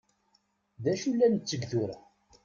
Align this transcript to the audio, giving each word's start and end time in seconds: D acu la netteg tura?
D 0.83 0.85
acu 0.93 1.11
la 1.13 1.27
netteg 1.33 1.61
tura? 1.69 1.95